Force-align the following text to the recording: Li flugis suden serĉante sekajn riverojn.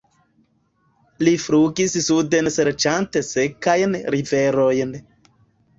Li 1.27 1.33
flugis 1.43 1.95
suden 2.07 2.49
serĉante 2.57 3.25
sekajn 3.31 3.95
riverojn. 4.19 5.01